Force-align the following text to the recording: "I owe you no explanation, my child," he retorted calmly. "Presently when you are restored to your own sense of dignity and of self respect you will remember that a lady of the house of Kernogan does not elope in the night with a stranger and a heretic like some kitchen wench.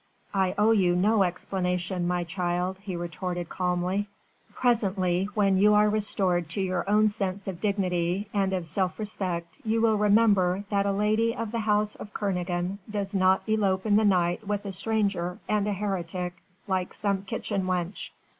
"I 0.33 0.55
owe 0.57 0.71
you 0.71 0.95
no 0.95 1.21
explanation, 1.21 2.07
my 2.07 2.23
child," 2.23 2.79
he 2.79 2.95
retorted 2.95 3.49
calmly. 3.49 4.07
"Presently 4.55 5.25
when 5.35 5.57
you 5.57 5.75
are 5.75 5.87
restored 5.89 6.49
to 6.49 6.59
your 6.61 6.89
own 6.89 7.07
sense 7.07 7.47
of 7.47 7.61
dignity 7.61 8.27
and 8.33 8.51
of 8.51 8.65
self 8.65 8.97
respect 8.97 9.59
you 9.63 9.79
will 9.79 9.99
remember 9.99 10.63
that 10.71 10.87
a 10.87 10.91
lady 10.91 11.35
of 11.35 11.51
the 11.51 11.59
house 11.59 11.93
of 11.93 12.13
Kernogan 12.15 12.79
does 12.89 13.13
not 13.13 13.47
elope 13.47 13.85
in 13.85 13.95
the 13.95 14.03
night 14.03 14.47
with 14.47 14.65
a 14.65 14.71
stranger 14.71 15.37
and 15.47 15.67
a 15.67 15.73
heretic 15.73 16.33
like 16.67 16.95
some 16.95 17.21
kitchen 17.21 17.65
wench. 17.65 18.09